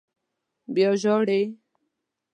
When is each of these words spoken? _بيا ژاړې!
_بيا 0.73 0.89
ژاړې! 1.01 1.41